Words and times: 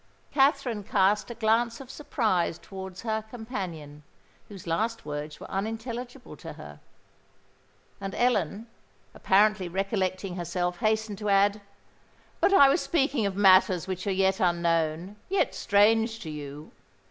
Katherine 0.31 0.83
cast 0.83 1.29
a 1.29 1.35
glance 1.35 1.79
of 1.79 1.91
surprise 1.91 2.57
towards 2.57 3.03
her 3.03 3.21
companion, 3.29 4.01
whose 4.49 4.65
last 4.65 5.05
words 5.05 5.39
were 5.39 5.45
unintelligible 5.51 6.35
to 6.37 6.53
her; 6.53 6.79
and 8.01 8.15
Ellen, 8.15 8.65
apparently 9.13 9.69
recollecting 9.69 10.37
herself, 10.37 10.79
hastened 10.79 11.19
to 11.19 11.29
add, 11.29 11.61
"But 12.39 12.51
I 12.51 12.67
was 12.67 12.81
speaking 12.81 13.27
of 13.27 13.35
matters 13.35 13.85
which 13.87 14.07
are 14.07 14.11
yet 14.11 14.39
unknown—yet 14.39 15.53
strange 15.53 16.17
to 16.21 16.31
you. 16.31 16.71